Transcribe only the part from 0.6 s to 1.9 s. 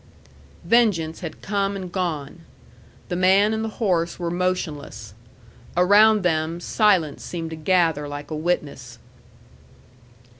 Vengeance had come